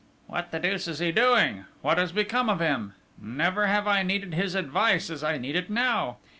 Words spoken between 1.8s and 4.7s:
What has become of him? Never have I needed his